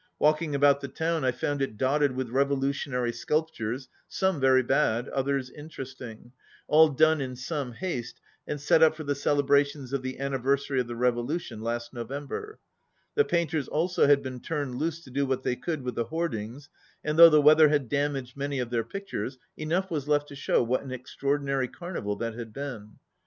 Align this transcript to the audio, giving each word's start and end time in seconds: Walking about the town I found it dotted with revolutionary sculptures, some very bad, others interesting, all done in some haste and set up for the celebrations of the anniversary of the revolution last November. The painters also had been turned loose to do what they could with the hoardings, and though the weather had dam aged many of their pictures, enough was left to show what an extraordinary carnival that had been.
Walking 0.17 0.55
about 0.55 0.81
the 0.81 0.87
town 0.87 1.23
I 1.23 1.31
found 1.31 1.61
it 1.61 1.77
dotted 1.77 2.13
with 2.13 2.31
revolutionary 2.31 3.13
sculptures, 3.13 3.87
some 4.07 4.39
very 4.39 4.63
bad, 4.63 5.07
others 5.09 5.51
interesting, 5.51 6.31
all 6.67 6.89
done 6.89 7.21
in 7.21 7.35
some 7.35 7.73
haste 7.73 8.19
and 8.47 8.59
set 8.59 8.81
up 8.81 8.95
for 8.95 9.03
the 9.03 9.13
celebrations 9.13 9.93
of 9.93 10.01
the 10.01 10.17
anniversary 10.19 10.79
of 10.79 10.87
the 10.87 10.95
revolution 10.95 11.61
last 11.61 11.93
November. 11.93 12.57
The 13.13 13.25
painters 13.25 13.67
also 13.67 14.07
had 14.07 14.23
been 14.23 14.39
turned 14.39 14.73
loose 14.73 15.03
to 15.03 15.11
do 15.11 15.27
what 15.27 15.43
they 15.43 15.55
could 15.55 15.83
with 15.83 15.93
the 15.93 16.05
hoardings, 16.05 16.67
and 17.03 17.19
though 17.19 17.29
the 17.29 17.39
weather 17.39 17.69
had 17.69 17.87
dam 17.87 18.15
aged 18.15 18.35
many 18.35 18.57
of 18.57 18.71
their 18.71 18.83
pictures, 18.83 19.37
enough 19.55 19.91
was 19.91 20.07
left 20.07 20.29
to 20.29 20.35
show 20.35 20.63
what 20.63 20.81
an 20.81 20.89
extraordinary 20.91 21.67
carnival 21.67 22.15
that 22.15 22.33
had 22.33 22.51
been. 22.51 22.93